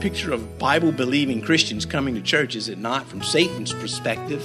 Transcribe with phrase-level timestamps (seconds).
[0.00, 3.06] picture of Bible believing Christians coming to church, is it not?
[3.06, 4.42] From Satan's perspective.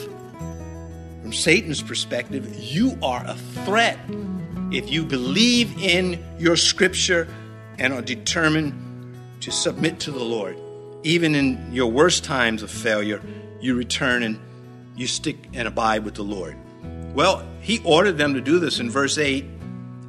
[1.21, 3.97] From Satan's perspective, you are a threat
[4.71, 7.27] if you believe in your scripture
[7.79, 8.73] and are determined
[9.39, 10.57] to submit to the Lord.
[11.03, 13.21] Even in your worst times of failure,
[13.61, 14.37] you return and
[14.97, 16.57] you stick and abide with the Lord.
[17.13, 19.45] Well, he ordered them to do this in verse 8.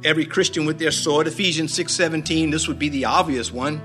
[0.03, 3.81] Every Christian with their sword, Ephesians 6:17, this would be the obvious one.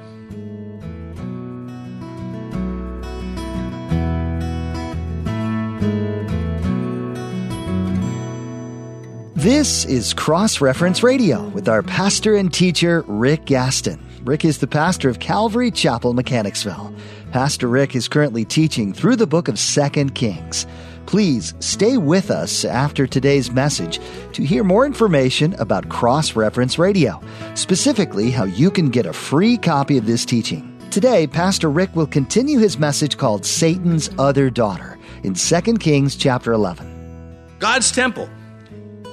[9.43, 13.99] This is Cross Reference Radio with our pastor and teacher, Rick Gaston.
[14.23, 16.95] Rick is the pastor of Calvary Chapel, Mechanicsville.
[17.33, 20.65] Pastor Rick is currently teaching through the book of Second Kings.
[21.07, 23.99] Please stay with us after today's message
[24.33, 27.21] to hear more information about Cross Reference Radio,
[27.55, 30.73] specifically how you can get a free copy of this teaching.
[30.93, 36.53] Today, Pastor Rick will continue his message called Satan's Other Daughter in 2 Kings chapter
[36.53, 37.57] 11.
[37.59, 38.31] God's temple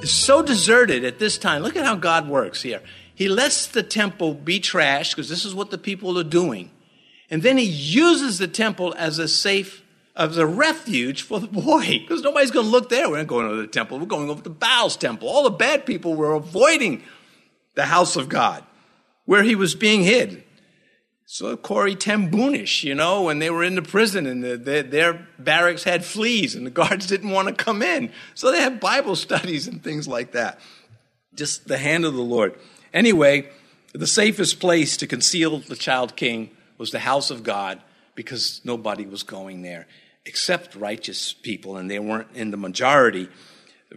[0.03, 1.61] so deserted at this time.
[1.61, 2.81] Look at how God works here.
[3.13, 6.71] He lets the temple be trashed because this is what the people are doing.
[7.29, 9.83] And then he uses the temple as a safe,
[10.15, 13.09] as a refuge for the boy because nobody's going to look there.
[13.09, 13.99] We're not going to the temple.
[13.99, 15.27] We're going over to Baal's temple.
[15.27, 17.03] All the bad people were avoiding
[17.75, 18.63] the house of God
[19.25, 20.43] where he was being hid.
[21.31, 25.27] So Corrie Boom's, you know, when they were in the prison and the, the, their
[25.37, 28.11] barracks had fleas and the guards didn't want to come in.
[28.33, 30.59] So they had Bible studies and things like that.
[31.35, 32.55] Just the hand of the Lord.
[32.95, 33.47] Anyway,
[33.93, 37.79] the safest place to conceal the child king was the house of God
[38.15, 39.85] because nobody was going there
[40.25, 43.29] except righteous people and they weren't in the majority.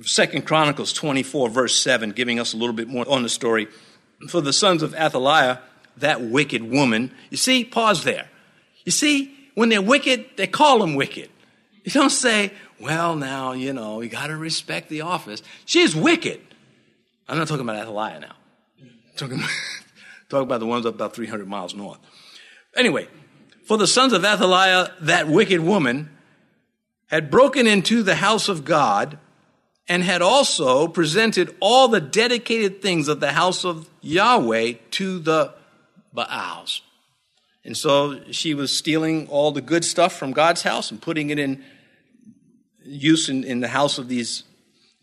[0.03, 3.69] Second Chronicles 24 verse 7 giving us a little bit more on the story.
[4.29, 5.61] For the sons of Athaliah,
[5.99, 7.13] that wicked woman.
[7.31, 8.29] You see, pause there.
[8.85, 11.31] You see, when they're wicked, they call them wicked.
[11.85, 15.43] You don't say, well, now, you know, you got to respect the office.
[15.65, 16.41] She's wicked.
[17.29, 18.35] I'm not talking about Athaliah now.
[18.81, 19.51] I'm talking about,
[20.29, 21.99] talking about the ones up about 300 miles north.
[22.77, 23.09] Anyway,
[23.65, 26.11] for the sons of Athaliah, that wicked woman
[27.07, 29.19] had broken into the house of God
[29.89, 35.53] and had also presented all the dedicated things of the house of Yahweh to the
[36.13, 36.83] Baals.
[37.65, 41.39] And so she was stealing all the good stuff from God's house and putting it
[41.39, 41.63] in
[42.85, 44.45] use in, in the house of these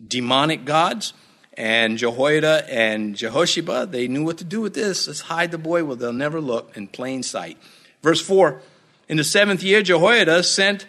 [0.06, 1.14] demonic gods.
[1.54, 5.08] And Jehoiada and Jehosheba, they knew what to do with this.
[5.08, 7.58] Let's hide the boy where they'll never look in plain sight.
[8.02, 8.62] Verse 4
[9.08, 10.86] In the seventh year, Jehoiada sent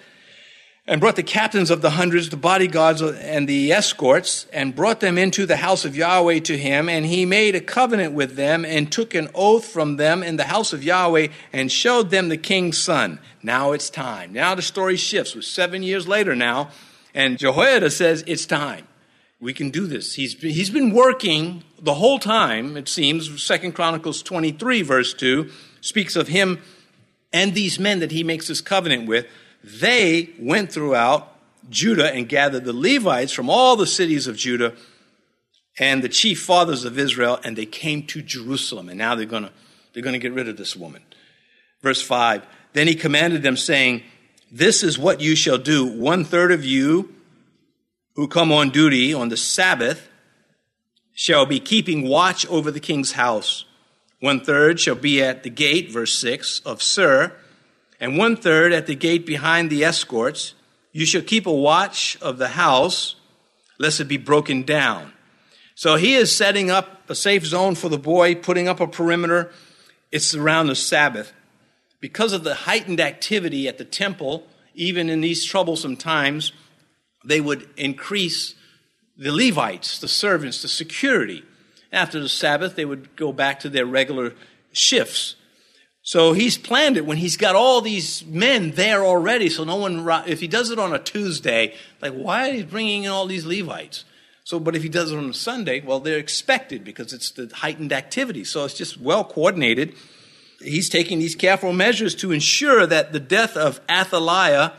[0.90, 5.18] and brought the captains of the hundreds, the bodyguards, and the escorts, and brought them
[5.18, 6.88] into the house of Yahweh to him.
[6.88, 10.44] And he made a covenant with them, and took an oath from them in the
[10.44, 13.20] house of Yahweh, and showed them the king's son.
[13.40, 14.32] Now it's time.
[14.32, 15.36] Now the story shifts.
[15.36, 16.70] We're seven years later now,
[17.14, 18.88] and Jehoiada says, It's time.
[19.38, 20.14] We can do this.
[20.16, 23.40] He's, he's been working the whole time, it seems.
[23.40, 26.60] Second Chronicles 23, verse 2, speaks of him
[27.32, 29.26] and these men that he makes this covenant with
[29.62, 31.36] they went throughout
[31.68, 34.74] Judah and gathered the Levites from all the cities of Judah
[35.78, 38.88] and the chief fathers of Israel, and they came to Jerusalem.
[38.88, 39.52] And now they're going to
[39.92, 41.02] they're going to get rid of this woman.
[41.82, 44.02] Verse 5 Then he commanded them, saying,
[44.50, 45.86] This is what you shall do.
[45.86, 47.14] One third of you
[48.14, 50.08] who come on duty on the Sabbath
[51.12, 53.64] shall be keeping watch over the king's house.
[54.20, 57.32] One third shall be at the gate, verse 6, of Sur
[58.00, 60.54] and one third at the gate behind the escorts.
[60.92, 63.14] You shall keep a watch of the house,
[63.78, 65.12] lest it be broken down.
[65.74, 69.52] So he is setting up a safe zone for the boy, putting up a perimeter.
[70.10, 71.32] It's around the Sabbath.
[72.00, 76.52] Because of the heightened activity at the temple, even in these troublesome times,
[77.24, 78.54] they would increase
[79.16, 81.44] the Levites, the servants, the security.
[81.92, 84.34] After the Sabbath, they would go back to their regular
[84.72, 85.36] shifts.
[86.02, 89.48] So he's planned it when he's got all these men there already.
[89.50, 93.04] So no one, if he does it on a Tuesday, like why is he bringing
[93.04, 94.04] in all these Levites?
[94.44, 97.50] So, but if he does it on a Sunday, well, they're expected because it's the
[97.54, 98.44] heightened activity.
[98.44, 99.94] So it's just well coordinated.
[100.60, 104.72] He's taking these careful measures to ensure that the death of Athaliah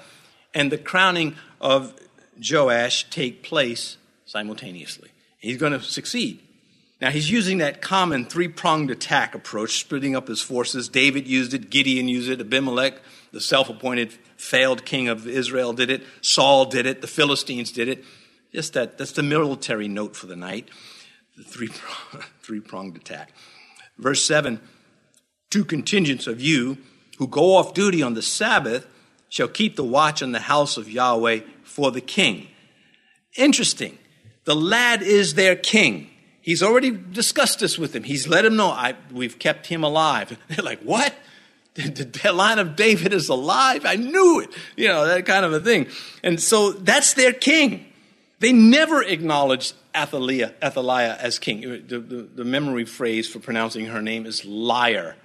[0.53, 1.93] and the crowning of
[2.37, 5.09] Joash take place simultaneously.
[5.37, 6.41] He's going to succeed.
[7.01, 10.87] Now, he's using that common three pronged attack approach, splitting up his forces.
[10.87, 13.01] David used it, Gideon used it, Abimelech,
[13.31, 17.87] the self appointed failed king of Israel, did it, Saul did it, the Philistines did
[17.87, 18.05] it.
[18.53, 20.69] Just that, that's the military note for the night,
[21.37, 21.69] the three,
[22.43, 23.31] three pronged attack.
[23.97, 24.59] Verse 7
[25.49, 26.77] Two contingents of you
[27.17, 28.85] who go off duty on the Sabbath
[29.27, 32.47] shall keep the watch in the house of Yahweh for the king.
[33.35, 33.97] Interesting.
[34.43, 36.10] The lad is their king.
[36.41, 38.03] He's already discussed this with him.
[38.03, 40.37] He's let him know, I, we've kept him alive.
[40.47, 41.13] They're like, what?
[41.73, 43.85] The line of David is alive?
[43.85, 44.49] I knew it.
[44.75, 45.87] You know, that kind of a thing.
[46.21, 47.85] And so that's their king.
[48.39, 51.61] They never acknowledged Athaliah, Athaliah as king.
[51.61, 55.15] The, the, the memory phrase for pronouncing her name is liar.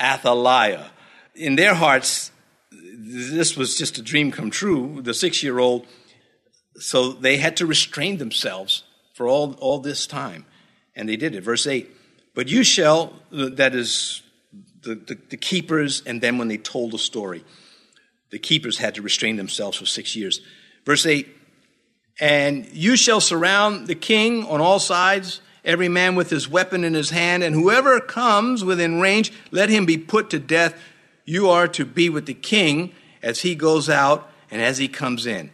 [0.00, 0.90] Athaliah.
[1.36, 2.32] In their hearts,
[2.72, 5.00] this was just a dream come true.
[5.02, 5.86] The six year old,
[6.76, 8.82] so they had to restrain themselves
[9.18, 10.46] for all, all this time.
[10.94, 11.42] And they did it.
[11.42, 11.90] Verse 8
[12.34, 14.22] But you shall, that is
[14.82, 17.44] the, the, the keepers, and then when they told the story,
[18.30, 20.40] the keepers had to restrain themselves for six years.
[20.86, 21.26] Verse 8
[22.20, 26.94] And you shall surround the king on all sides, every man with his weapon in
[26.94, 30.80] his hand, and whoever comes within range, let him be put to death.
[31.24, 35.26] You are to be with the king as he goes out and as he comes
[35.26, 35.50] in.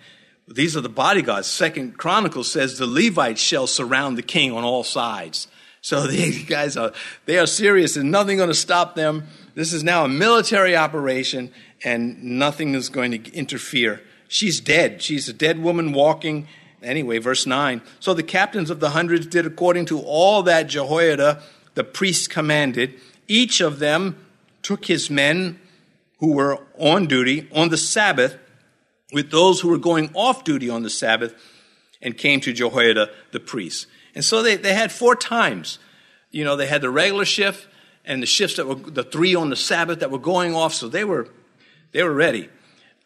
[0.46, 1.46] These are the bodyguards.
[1.46, 5.48] Second Chronicles says the Levites shall surround the king on all sides.
[5.80, 6.92] So these guys are
[7.26, 9.26] they are serious and nothing going to stop them.
[9.54, 11.52] This is now a military operation
[11.84, 14.02] and nothing is going to interfere.
[14.28, 15.02] She's dead.
[15.02, 16.48] She's a dead woman walking.
[16.82, 17.80] Anyway, verse 9.
[18.00, 21.42] So the captains of the hundreds did according to all that Jehoiada
[21.74, 22.94] the priest commanded.
[23.28, 24.16] Each of them
[24.62, 25.58] took his men
[26.18, 28.38] who were on duty on the Sabbath
[29.12, 31.34] with those who were going off duty on the Sabbath
[32.00, 33.86] and came to Jehoiada the priest.
[34.14, 35.78] And so they, they had four times.
[36.30, 37.66] You know, they had the regular shift
[38.04, 40.88] and the shifts that were the three on the Sabbath that were going off, so
[40.88, 41.28] they were
[41.92, 42.48] they were ready.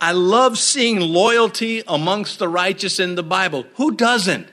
[0.01, 3.67] I love seeing loyalty amongst the righteous in the Bible.
[3.75, 4.49] Who doesn't?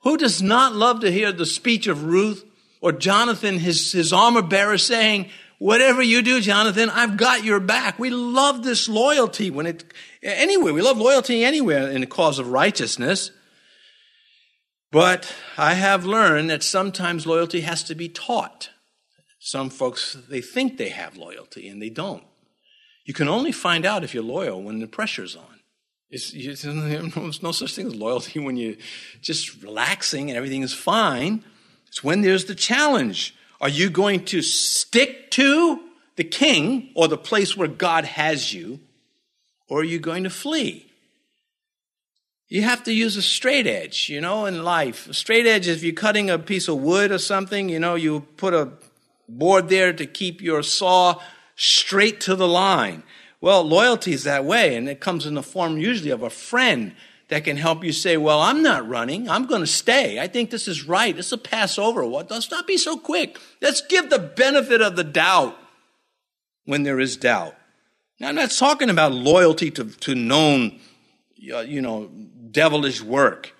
[0.00, 2.44] Who does not love to hear the speech of Ruth
[2.82, 7.98] or Jonathan, his, his armor bearer, saying, Whatever you do, Jonathan, I've got your back.
[7.98, 9.84] We love this loyalty when it,
[10.22, 13.30] anyway, we love loyalty anywhere in the cause of righteousness.
[14.90, 18.70] But I have learned that sometimes loyalty has to be taught.
[19.40, 22.24] Some folks, they think they have loyalty and they don't.
[23.04, 25.60] You can only find out if you're loyal when the pressure's on.
[26.10, 28.76] It's, there's no such thing as loyalty when you're
[29.20, 31.44] just relaxing and everything is fine.
[31.88, 33.34] It's when there's the challenge.
[33.60, 35.80] Are you going to stick to
[36.16, 38.80] the king or the place where God has you,
[39.68, 40.86] or are you going to flee?
[42.48, 45.08] You have to use a straight edge, you know, in life.
[45.08, 48.20] A straight edge, if you're cutting a piece of wood or something, you know, you
[48.36, 48.72] put a
[49.28, 51.20] board there to keep your saw
[51.56, 53.02] straight to the line.
[53.40, 56.94] Well, loyalty is that way, and it comes in the form usually of a friend
[57.28, 59.28] that can help you say, Well, I'm not running.
[59.28, 60.20] I'm going to stay.
[60.20, 61.14] I think this is right.
[61.14, 62.04] This is a Passover.
[62.04, 62.30] What?
[62.30, 63.38] Let's not be so quick.
[63.60, 65.56] Let's give the benefit of the doubt
[66.64, 67.54] when there is doubt.
[68.20, 70.78] Now, I'm not talking about loyalty to, to known,
[71.52, 72.10] uh, you know,
[72.50, 73.54] devilish work.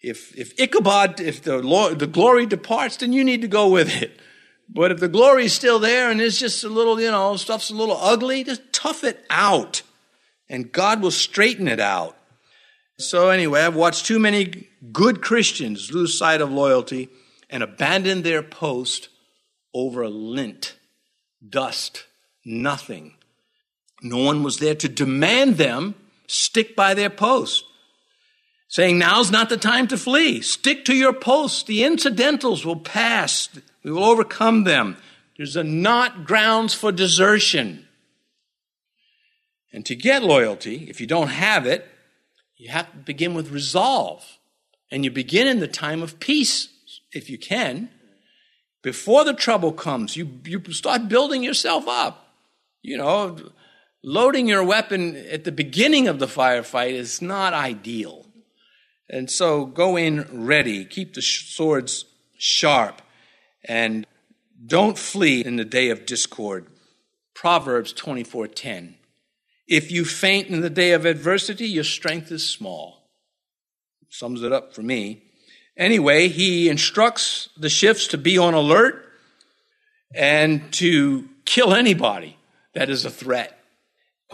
[0.00, 1.60] If, if Ichabod, if the,
[1.98, 4.20] the glory departs, then you need to go with it.
[4.68, 7.70] But if the glory is still there and it's just a little, you know, stuff's
[7.70, 9.82] a little ugly, just tough it out.
[10.48, 12.17] And God will straighten it out.
[13.00, 17.08] So, anyway, I've watched too many good Christians lose sight of loyalty
[17.48, 19.08] and abandon their post
[19.72, 20.76] over lint,
[21.48, 22.06] dust,
[22.44, 23.14] nothing.
[24.02, 25.94] No one was there to demand them
[26.26, 27.64] stick by their post,
[28.66, 30.40] saying, Now's not the time to flee.
[30.40, 31.68] Stick to your post.
[31.68, 33.48] The incidentals will pass,
[33.84, 34.96] we will overcome them.
[35.36, 37.86] There's a not grounds for desertion.
[39.72, 41.86] And to get loyalty, if you don't have it,
[42.58, 44.38] you have to begin with resolve.
[44.90, 46.68] And you begin in the time of peace,
[47.12, 47.90] if you can.
[48.82, 52.34] Before the trouble comes, you, you start building yourself up.
[52.82, 53.36] You know,
[54.02, 58.26] loading your weapon at the beginning of the firefight is not ideal.
[59.10, 62.04] And so go in ready, keep the swords
[62.36, 63.02] sharp,
[63.64, 64.06] and
[64.64, 66.66] don't flee in the day of discord.
[67.34, 68.97] Proverbs 24:10.
[69.68, 73.10] If you faint in the day of adversity, your strength is small.
[74.08, 75.22] Sums it up for me.
[75.76, 79.04] Anyway, he instructs the shifts to be on alert
[80.14, 82.36] and to kill anybody
[82.74, 83.58] that is a threat.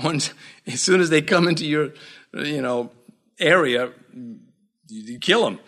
[0.03, 0.33] As
[0.81, 1.91] soon as they come into your,
[2.33, 2.93] you know,
[3.39, 4.39] area, you,
[4.89, 5.61] you kill them.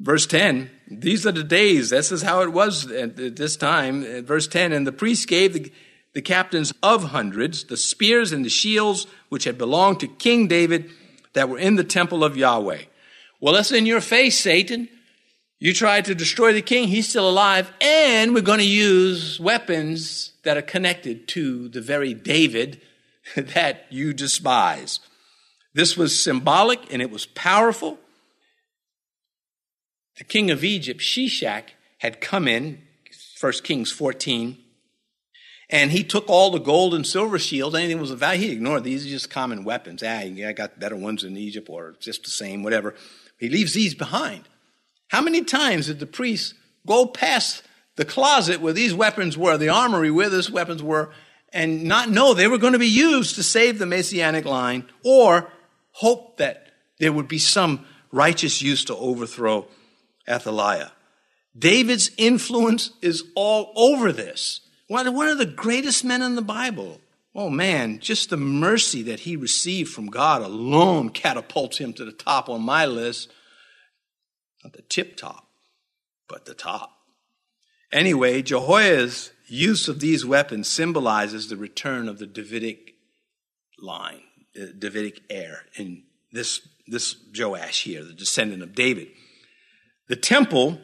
[0.00, 1.90] Verse 10, these are the days.
[1.90, 4.24] This is how it was at this time.
[4.24, 5.72] Verse 10, and the priest gave the,
[6.16, 10.88] the captains of hundreds, the spears and the shields which had belonged to King David
[11.34, 12.84] that were in the temple of Yahweh.
[13.38, 14.88] Well, that's in your face, Satan.
[15.58, 20.32] You tried to destroy the king, he's still alive, and we're going to use weapons
[20.42, 22.80] that are connected to the very David
[23.36, 25.00] that you despise.
[25.74, 27.98] This was symbolic and it was powerful.
[30.16, 31.64] The king of Egypt, Shishak,
[31.98, 32.80] had come in,
[33.38, 34.56] 1 Kings 14,
[35.68, 38.84] and he took all the gold and silver shields, anything was of value, he ignored
[38.84, 40.02] these are just common weapons.
[40.02, 42.94] Ah, I got better ones in Egypt or just the same, whatever.
[43.38, 44.48] He leaves these behind.
[45.08, 46.54] How many times did the priests
[46.86, 47.62] go past
[47.96, 51.10] the closet where these weapons were, the armory where these weapons were,
[51.52, 55.50] and not know they were going to be used to save the Messianic line or
[55.92, 56.68] hope that
[56.98, 59.66] there would be some righteous use to overthrow
[60.28, 60.92] Athaliah?
[61.58, 64.60] David's influence is all over this.
[64.88, 67.00] One of the greatest men in the Bible.
[67.34, 72.12] Oh man, just the mercy that he received from God alone catapults him to the
[72.12, 73.30] top on my list
[74.66, 75.46] not the tip top,
[76.28, 76.90] but the top.
[77.92, 82.94] Anyway, Jehoiada's use of these weapons symbolizes the return of the Davidic
[83.78, 84.22] line,
[84.56, 86.02] the Davidic heir in
[86.32, 89.06] this, this Joash here, the descendant of David.
[90.08, 90.80] The temple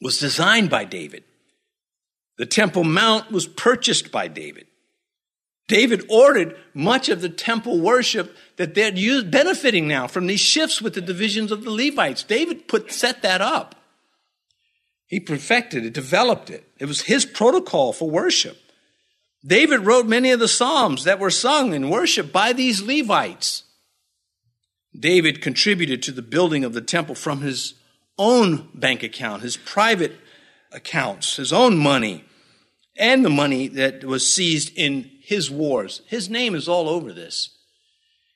[0.00, 1.24] was designed by David.
[2.38, 4.66] The Temple Mount was purchased by David.
[5.66, 10.82] David ordered much of the temple worship that they're used, benefiting now from these shifts
[10.82, 12.22] with the divisions of the Levites.
[12.22, 13.74] David put, set that up.
[15.06, 16.68] He perfected it, developed it.
[16.78, 18.58] It was his protocol for worship.
[19.46, 23.64] David wrote many of the Psalms that were sung in worship by these Levites.
[24.98, 27.74] David contributed to the building of the temple from his
[28.18, 30.18] own bank account, his private
[30.74, 32.24] accounts, his own money,
[32.96, 36.02] and the money that was seized in his wars.
[36.06, 37.50] His name is all over this.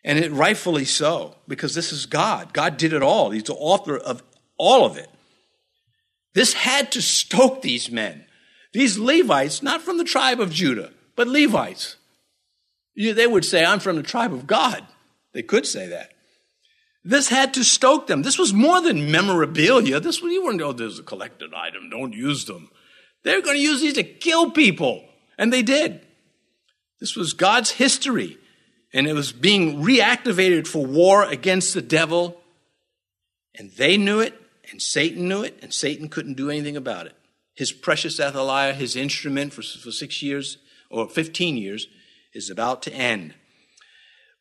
[0.05, 2.53] And it rightfully so, because this is God.
[2.53, 3.31] God did it all.
[3.31, 4.23] He's the author of
[4.57, 5.09] all of it.
[6.35, 8.25] This had to stoke these men.
[8.73, 11.97] These Levites, not from the tribe of Judah, but Levites.
[12.97, 14.87] They would say, I'm from the tribe of God.
[15.33, 16.13] They could say that.
[17.09, 18.21] This had to stoke them.
[18.21, 19.99] This was more than memorabilia.
[19.99, 21.89] This was, you weren't, oh, there's a collected item.
[21.89, 22.69] Don't use them.
[23.25, 25.09] They were going to use these to kill people.
[25.39, 26.03] And they did.
[27.01, 28.37] This was God's history,
[28.93, 32.43] and it was being reactivated for war against the devil.
[33.59, 34.39] And they knew it,
[34.71, 37.17] and Satan knew it, and Satan couldn't do anything about it.
[37.55, 40.59] His precious Athaliah, his instrument for, for six years
[40.91, 41.87] or 15 years,
[42.35, 43.33] is about to end.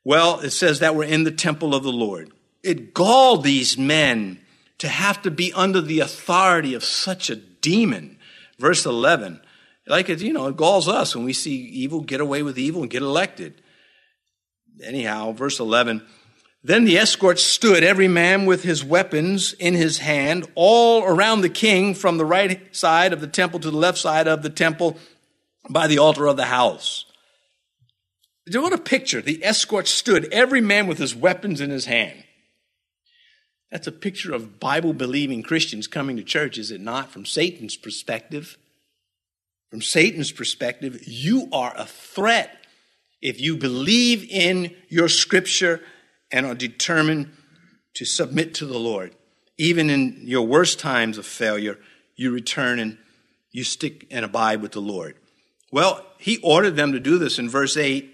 [0.03, 2.33] Well, it says that we're in the temple of the Lord.
[2.63, 4.39] It galled these men
[4.79, 8.17] to have to be under the authority of such a demon.
[8.59, 9.41] Verse 11
[9.87, 12.81] like it, you know, it galls us when we see evil get away with evil
[12.81, 13.61] and get elected.
[14.83, 16.05] Anyhow, verse 11.
[16.63, 21.49] Then the escorts stood, every man with his weapons in his hand, all around the
[21.49, 24.97] king from the right side of the temple to the left side of the temple
[25.69, 27.05] by the altar of the house.
[28.45, 29.21] Do you want a picture?
[29.21, 32.23] The escorts stood, every man with his weapons in his hand.
[33.71, 37.75] That's a picture of Bible believing Christians coming to church, is it not, from Satan's
[37.75, 38.57] perspective?
[39.69, 42.65] From Satan's perspective, you are a threat
[43.21, 45.81] if you believe in your scripture
[46.31, 47.31] and are determined
[47.95, 49.13] to submit to the Lord.
[49.57, 51.77] Even in your worst times of failure,
[52.15, 52.97] you return and
[53.51, 55.15] you stick and abide with the Lord.
[55.71, 58.13] Well, he ordered them to do this in verse 8.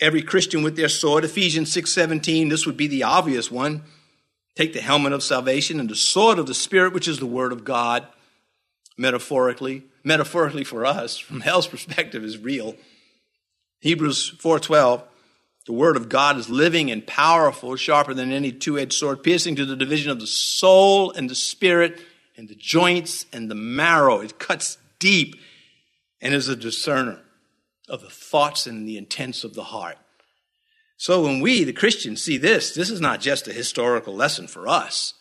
[0.00, 3.82] Every Christian with their sword, Ephesians 6:17, this would be the obvious one.
[4.56, 7.52] Take the helmet of salvation and the sword of the Spirit, which is the word
[7.52, 8.06] of God,
[8.96, 12.76] metaphorically metaphorically for us, from hell's perspective, is real.
[13.80, 15.02] Hebrews 4:12,
[15.66, 19.66] the word of God is living and powerful, sharper than any two-edged sword, piercing to
[19.66, 22.00] the division of the soul and the spirit
[22.36, 24.20] and the joints and the marrow.
[24.20, 25.34] It cuts deep
[26.20, 27.20] and is a discerner
[27.88, 29.98] of the thoughts and the intents of the heart.
[30.96, 34.66] So when we, the Christians, see this, this is not just a historical lesson for
[34.66, 35.14] us.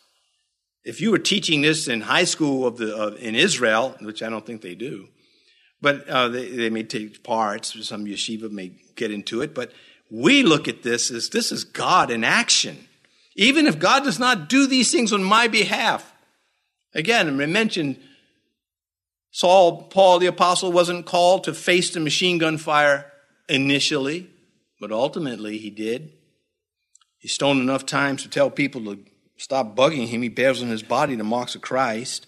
[0.84, 4.46] If you were teaching this in high school of the, in Israel, which I don't
[4.46, 5.10] think they do,
[5.82, 9.72] but uh, they, they may take parts, some yeshiva may get into it, but
[10.10, 12.88] we look at this as this is God in action.
[13.36, 16.14] Even if God does not do these things on my behalf.
[16.94, 18.00] Again, I mentioned
[19.32, 23.12] Saul, Paul the apostle, wasn't called to face the machine gun fire
[23.50, 24.30] initially,
[24.80, 26.14] but ultimately he did.
[27.18, 29.00] He stoned enough times to tell people to
[29.38, 30.22] Stop bugging him.
[30.22, 32.28] He bears on his body the marks of Christ.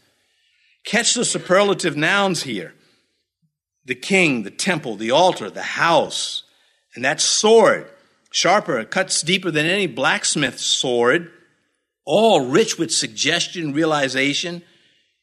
[0.84, 2.74] Catch the superlative nouns here
[3.86, 6.44] the king, the temple, the altar, the house.
[6.94, 7.90] And that sword,
[8.32, 11.32] sharper, cuts deeper than any blacksmith's sword,
[12.04, 14.62] all rich with suggestion, realization.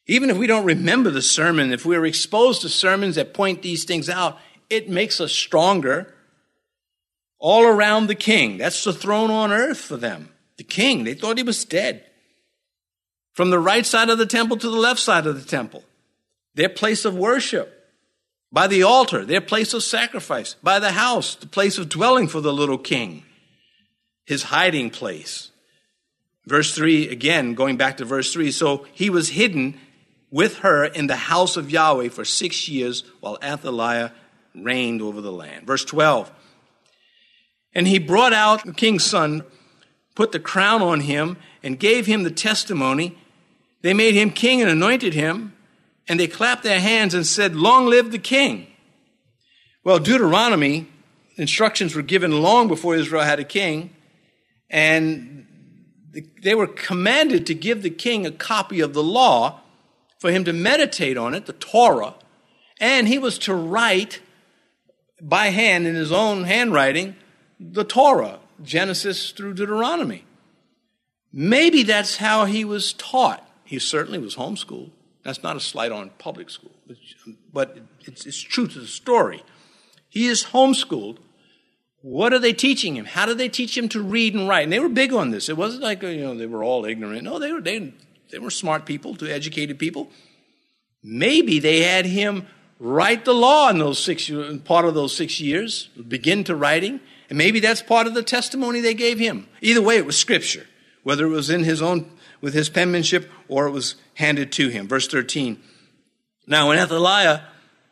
[0.07, 3.83] Even if we don't remember the sermon, if we're exposed to sermons that point these
[3.83, 6.14] things out, it makes us stronger.
[7.39, 8.57] All around the king.
[8.57, 10.29] That's the throne on earth for them.
[10.57, 12.05] The king, they thought he was dead.
[13.33, 15.83] From the right side of the temple to the left side of the temple.
[16.53, 17.71] Their place of worship.
[18.51, 20.55] By the altar, their place of sacrifice.
[20.63, 23.23] By the house, the place of dwelling for the little king.
[24.25, 25.51] His hiding place.
[26.45, 28.51] Verse 3, again, going back to verse 3.
[28.51, 29.77] So he was hidden
[30.31, 34.13] with her in the house of Yahweh for six years while Athaliah
[34.53, 35.67] reigned over the land.
[35.67, 36.31] Verse 12.
[37.75, 39.43] And he brought out the king's son,
[40.15, 43.17] put the crown on him, and gave him the testimony.
[43.81, 45.53] They made him king and anointed him,
[46.07, 48.67] and they clapped their hands and said, Long live the king.
[49.83, 50.87] Well, Deuteronomy,
[51.35, 53.93] instructions were given long before Israel had a king,
[54.69, 55.45] and
[56.41, 59.59] they were commanded to give the king a copy of the law
[60.19, 62.15] for him to meditate on it, the Torah,
[62.79, 64.21] and he was to write
[65.21, 67.15] by hand in his own handwriting
[67.59, 70.25] the Torah, Genesis through Deuteronomy.
[71.31, 73.47] Maybe that's how he was taught.
[73.65, 74.91] He certainly was homeschooled.
[75.23, 76.71] That's not a slight on public school,
[77.25, 79.43] um, but it's, it's true to the story.
[80.07, 81.17] He is homeschooled.
[82.01, 83.05] What are they teaching him?
[83.05, 84.63] How do they teach him to read and write?
[84.63, 85.49] And they were big on this.
[85.49, 87.23] It wasn't like you know they were all ignorant.
[87.23, 87.93] No, they were they,
[88.29, 90.09] they were smart people, to educated people.
[91.03, 92.45] Maybe they had him
[92.79, 94.31] write the law in those six
[94.63, 98.79] part of those six years, begin to writing, and maybe that's part of the testimony
[98.79, 99.47] they gave him.
[99.61, 100.65] Either way, it was scripture,
[101.03, 102.09] whether it was in his own,
[102.41, 104.87] with his penmanship, or it was handed to him.
[104.87, 105.61] Verse 13.
[106.47, 107.47] Now, when Athaliah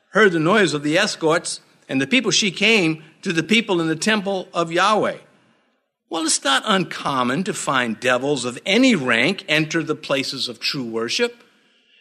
[0.10, 3.88] heard the noise of the escorts and the people, she came to the people in
[3.88, 5.18] the temple of Yahweh.
[6.10, 10.84] Well, it's not uncommon to find devils of any rank enter the places of true
[10.84, 11.44] worship.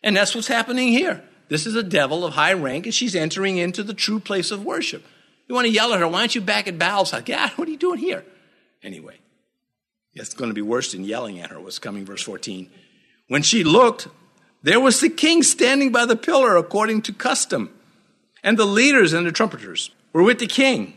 [0.03, 1.25] And that's what's happening here.
[1.49, 4.65] This is a devil of high rank, and she's entering into the true place of
[4.65, 5.07] worship.
[5.53, 7.25] You want to yell at her, why aren't you back at Baal's house?
[7.27, 8.25] God, what are you doing here?
[8.83, 9.19] Anyway,
[10.15, 12.71] it's going to be worse than yelling at her, what's coming, verse 14.
[13.29, 14.09] When she looked,
[14.62, 17.69] there was the king standing by the pillar according to custom,
[18.43, 20.95] and the leaders and the trumpeters were with the king.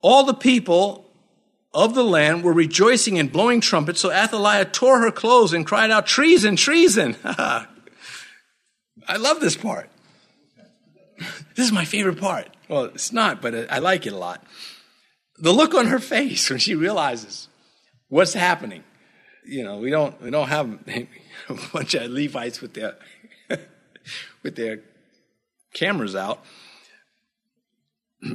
[0.00, 1.04] All the people
[1.74, 5.90] of the land were rejoicing and blowing trumpets, so Athaliah tore her clothes and cried
[5.90, 7.16] out, Treason, treason!
[7.24, 7.66] I
[9.18, 9.90] love this part.
[11.18, 12.48] This is my favorite part.
[12.68, 14.44] Well, it's not, but I like it a lot.
[15.38, 17.48] The look on her face when she realizes
[18.08, 18.84] what's happening.
[19.44, 20.78] You know, we don't we don't have
[21.48, 22.96] a bunch of Levites with their
[24.42, 24.80] with their
[25.74, 26.44] cameras out.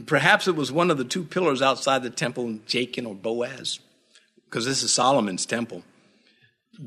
[0.06, 3.80] Perhaps it was one of the two pillars outside the temple, Jachin or Boaz,
[4.46, 5.84] because this is Solomon's temple.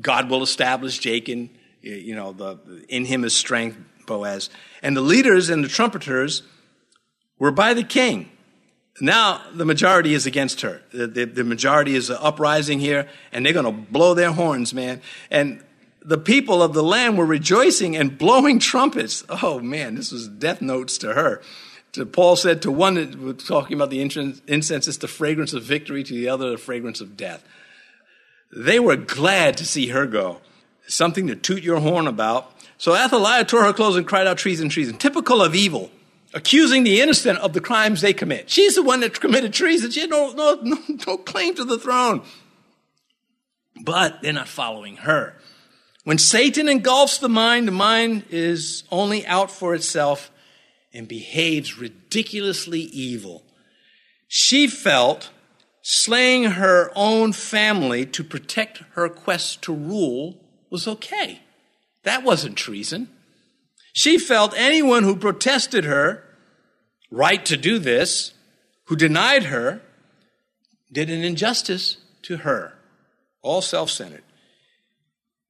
[0.01, 1.49] God will establish Jachin,
[1.81, 4.49] you know, the, in him is strength, Boaz.
[4.81, 6.43] And the leaders and the trumpeters
[7.39, 8.29] were by the king.
[9.01, 10.81] Now the majority is against her.
[10.93, 15.01] The, the, the majority is uprising here, and they're going to blow their horns, man.
[15.29, 15.63] And
[16.01, 19.23] the people of the land were rejoicing and blowing trumpets.
[19.27, 21.41] Oh man, this was death notes to her.
[21.93, 26.03] To Paul said to one, talking about the incense, it's the fragrance of victory.
[26.03, 27.43] To the other, the fragrance of death.
[28.55, 30.41] They were glad to see her go.
[30.87, 32.51] Something to toot your horn about.
[32.77, 34.97] So Athaliah tore her clothes and cried out treason, treason.
[34.97, 35.91] Typical of evil
[36.35, 38.49] accusing the innocent of the crimes they commit.
[38.49, 39.89] She's the one that committed treason.
[39.89, 42.21] She had no, no, no, no claim to the throne.
[43.81, 45.37] But they're not following her.
[46.03, 50.29] When Satan engulfs the mind, the mind is only out for itself
[50.93, 53.43] and behaves ridiculously evil.
[54.27, 55.31] She felt
[55.81, 60.37] slaying her own family to protect her quest to rule
[60.69, 61.41] was okay.
[62.05, 63.09] That wasn't treason.
[63.93, 66.23] She felt anyone who protested her
[67.11, 68.33] right to do this,
[68.85, 69.81] who denied her,
[70.91, 72.73] did an injustice to her,
[73.41, 74.23] all self centered.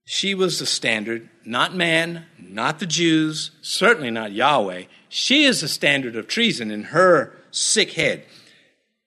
[0.06, 4.84] She was the standard, not man, not the Jews, certainly not Yahweh.
[5.10, 8.24] She is the standard of treason in her sick head.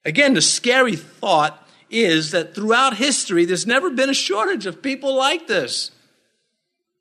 [0.04, 5.14] Again, the scary thought is that throughout history, there's never been a shortage of people
[5.14, 5.92] like this.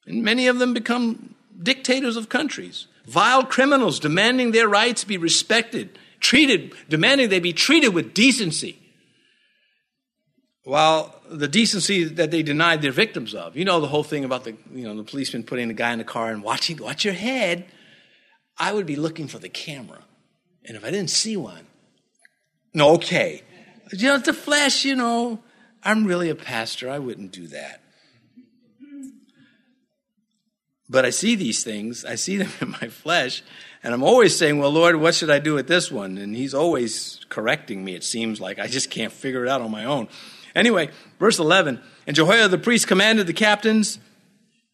[0.07, 5.97] And many of them become dictators of countries vile criminals demanding their rights be respected,
[6.19, 8.77] treated, demanding they be treated with decency.
[10.63, 13.55] While the decency that they denied their victims of.
[13.55, 15.97] You know the whole thing about the you know the policeman putting the guy in
[15.97, 17.65] the car and watching watch your head.
[18.57, 20.03] I would be looking for the camera.
[20.65, 21.67] And if I didn't see one,
[22.73, 23.43] no, okay.
[23.93, 25.39] You know, it's the flesh, you know,
[25.83, 26.89] I'm really a pastor.
[26.89, 27.81] I wouldn't do that.
[30.89, 33.43] But I see these things, I see them in my flesh,
[33.83, 36.17] and I'm always saying, Well, Lord, what should I do with this one?
[36.17, 38.59] And He's always correcting me, it seems like.
[38.59, 40.07] I just can't figure it out on my own.
[40.55, 43.99] Anyway, verse 11 And Jehoiada the priest commanded the captains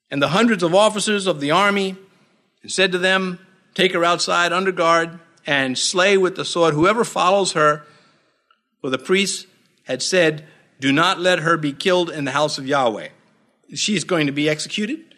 [0.09, 1.97] and the hundreds of officers of the army
[2.61, 3.39] and said to them,
[3.73, 7.83] Take her outside under guard and slay with the sword whoever follows her.
[8.81, 9.47] For the priest
[9.83, 10.45] had said,
[10.79, 13.09] Do not let her be killed in the house of Yahweh.
[13.73, 15.12] She's going to be executed,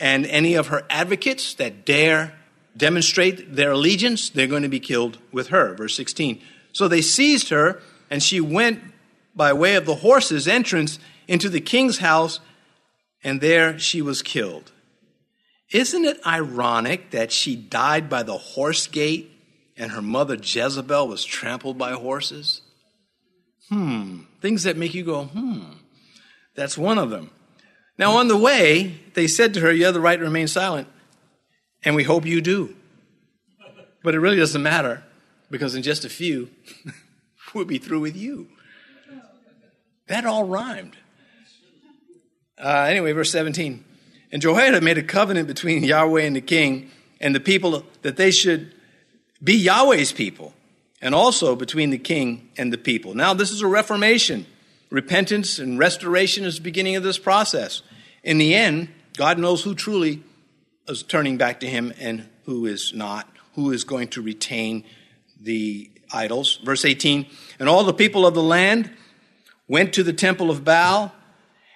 [0.00, 2.34] and any of her advocates that dare
[2.76, 5.74] demonstrate their allegiance, they're going to be killed with her.
[5.74, 6.40] Verse 16.
[6.72, 7.80] So they seized her,
[8.10, 8.80] and she went
[9.34, 12.40] by way of the horses' entrance into the king's house,
[13.22, 14.72] and there she was killed.
[15.72, 19.30] Isn't it ironic that she died by the horse gate
[19.76, 22.60] and her mother Jezebel was trampled by horses?
[23.68, 24.20] Hmm.
[24.40, 25.62] Things that make you go, hmm.
[26.54, 27.30] That's one of them.
[27.98, 30.88] Now, on the way, they said to her, You have the right to remain silent,
[31.84, 32.74] and we hope you do.
[34.02, 35.02] But it really doesn't matter
[35.50, 36.50] because in just a few,
[37.54, 38.48] we'll be through with you.
[40.08, 40.96] That all rhymed.
[42.58, 43.84] Uh, anyway, verse 17.
[44.30, 48.30] And Jehoiada made a covenant between Yahweh and the king and the people that they
[48.30, 48.74] should
[49.42, 50.54] be Yahweh's people,
[51.00, 53.14] and also between the king and the people.
[53.14, 54.46] Now, this is a reformation.
[54.90, 57.82] Repentance and restoration is the beginning of this process.
[58.22, 60.22] In the end, God knows who truly
[60.88, 64.84] is turning back to him and who is not, who is going to retain
[65.40, 66.60] the idols.
[66.64, 67.26] Verse 18
[67.58, 68.90] And all the people of the land
[69.68, 71.12] went to the temple of Baal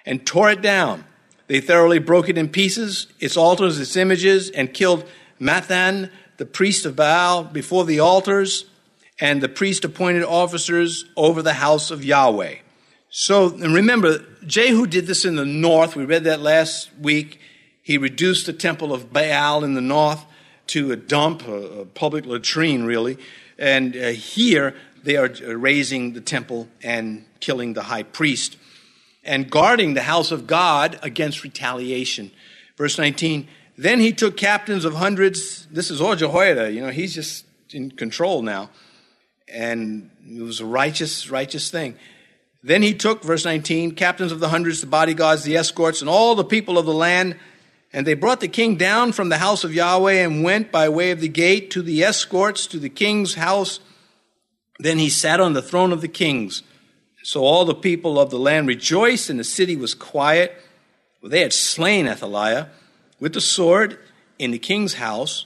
[0.05, 1.05] and tore it down.
[1.47, 5.03] They thoroughly broke it in pieces, its altars, its images, and killed
[5.41, 8.65] Mattan, the priest of Baal, before the altars,
[9.19, 12.57] and the priest appointed officers over the house of Yahweh.
[13.11, 15.95] So, and remember, Jehu did this in the north.
[15.95, 17.39] We read that last week.
[17.81, 20.23] He reduced the temple of Baal in the north
[20.67, 23.17] to a dump, a, public latrine, really.
[23.57, 28.57] And uh, here, they are razing the temple and killing the high priest
[29.23, 32.31] and guarding the house of God against retaliation.
[32.77, 35.65] Verse 19, then he took captains of hundreds.
[35.71, 38.69] This is all Jehoiada, you know, he's just in control now.
[39.47, 41.97] And it was a righteous, righteous thing.
[42.61, 46.35] Then he took, verse 19, captains of the hundreds, the bodyguards, the escorts, and all
[46.35, 47.37] the people of the land.
[47.93, 51.11] And they brought the king down from the house of Yahweh and went by way
[51.11, 53.79] of the gate to the escorts to the king's house.
[54.77, 56.63] Then he sat on the throne of the kings.
[57.23, 60.55] So all the people of the land rejoiced, and the city was quiet.
[61.21, 62.69] Well, they had slain Athaliah
[63.19, 63.99] with the sword
[64.37, 65.45] in the king's house.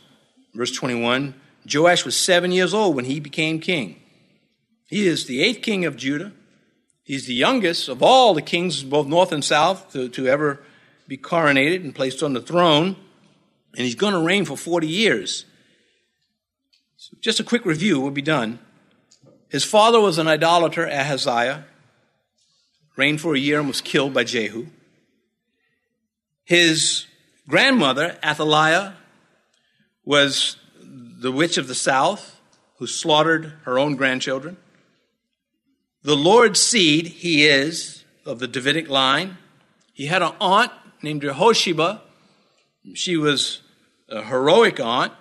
[0.54, 1.34] Verse 21
[1.72, 4.02] Joash was seven years old when he became king.
[4.88, 6.34] He is the eighth king of Judah.
[7.04, 10.64] He's the youngest of all the kings, both north and south, to, to ever
[11.08, 12.96] be coronated and placed on the throne.
[13.76, 15.46] And he's going to reign for 40 years.
[16.96, 18.60] So just a quick review will be done.
[19.50, 21.66] His father was an idolater, Ahaziah,
[22.96, 24.68] reigned for a year and was killed by Jehu.
[26.46, 27.06] His
[27.48, 28.96] grandmother, Athaliah,
[30.06, 32.40] was the witch of the south
[32.78, 34.58] who slaughtered her own grandchildren.
[36.04, 39.38] The Lord's seed, he is, of the Davidic line.
[39.94, 42.02] He had an aunt named Jehosheba.
[42.94, 43.62] She was
[44.10, 45.14] a heroic aunt.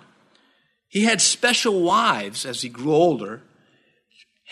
[0.89, 3.43] He had special wives as he grew older,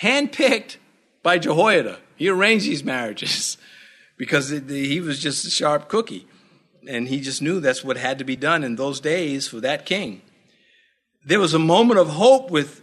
[0.02, 0.78] handpicked
[1.22, 2.00] by Jehoiada.
[2.15, 3.58] He arranged these marriages
[4.17, 6.28] because he was just a sharp cookie.
[6.88, 9.86] And he just knew that's what had to be done in those days for that
[9.86, 10.22] king.
[11.26, 12.82] There was a moment of hope with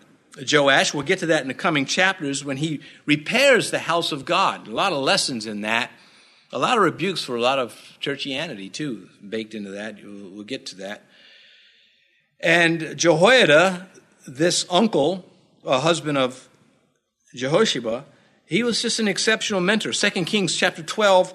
[0.50, 0.94] Joash.
[0.94, 4.68] We'll get to that in the coming chapters when he repairs the house of God.
[4.68, 5.90] A lot of lessons in that.
[6.52, 9.96] A lot of rebukes for a lot of churchianity, too, baked into that.
[10.02, 11.04] We'll get to that.
[12.40, 13.88] And Jehoiada,
[14.26, 15.24] this uncle,
[15.64, 16.48] a husband of
[17.34, 18.04] Jehosheba,
[18.46, 19.92] he was just an exceptional mentor.
[19.92, 21.34] Second Kings chapter 12,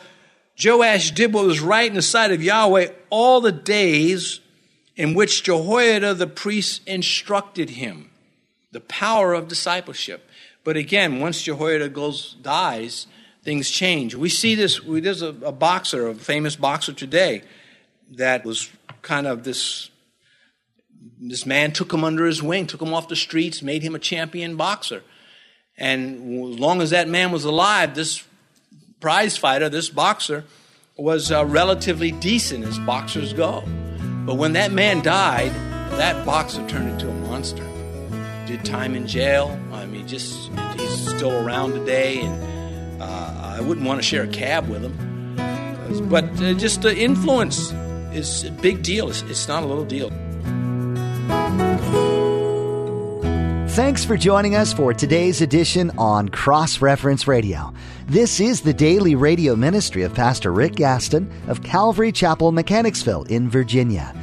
[0.64, 4.40] Joash did what was right in the sight of Yahweh all the days
[4.96, 8.10] in which Jehoiada the priest instructed him.
[8.74, 10.30] The power of discipleship.
[10.66, 13.08] But again, once Jehoiada goes, dies,
[13.44, 14.16] things change.
[14.16, 17.44] We see this, there's a, a boxer, a famous boxer today,
[18.12, 18.70] that was
[19.02, 19.90] kind of this
[21.20, 24.00] this man took him under his wing, took him off the streets, made him a
[24.00, 25.04] champion boxer.
[25.78, 28.24] And as long as that man was alive, this
[29.00, 30.44] prize fighter, this boxer,
[30.98, 33.64] was uh, relatively decent as boxers go.
[34.26, 35.52] But when that man died,
[35.98, 37.73] that boxer turned into a monster.
[38.54, 39.60] Did time in jail.
[39.72, 44.28] I mean, just he's still around today, and uh, I wouldn't want to share a
[44.28, 46.08] cab with him.
[46.08, 47.72] But uh, just the influence
[48.14, 49.10] is a big deal.
[49.10, 50.12] It's, it's not a little deal.
[53.70, 57.74] Thanks for joining us for today's edition on Cross Reference Radio.
[58.06, 63.50] This is the daily radio ministry of Pastor Rick Gaston of Calvary Chapel, Mechanicsville in
[63.50, 64.14] Virginia.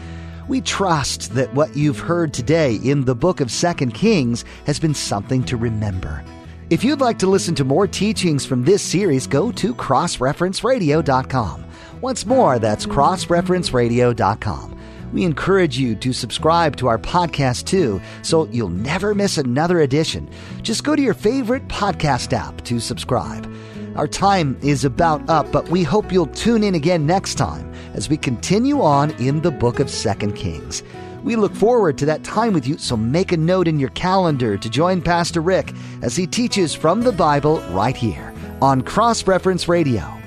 [0.51, 4.95] We trust that what you've heard today in the book of Second Kings has been
[4.95, 6.25] something to remember.
[6.71, 11.65] If you'd like to listen to more teachings from this series, go to crossreferenceradio.com.
[12.01, 14.81] Once more, that's crossreferenceradio.com.
[15.13, 20.29] We encourage you to subscribe to our podcast too, so you'll never miss another edition.
[20.63, 23.49] Just go to your favorite podcast app to subscribe.
[23.95, 28.09] Our time is about up, but we hope you'll tune in again next time as
[28.09, 30.83] we continue on in the book of Second Kings.
[31.23, 34.57] We look forward to that time with you, so make a note in your calendar
[34.57, 35.73] to join Pastor Rick
[36.03, 40.20] as he teaches from the Bible right here on Cross Reference Radio.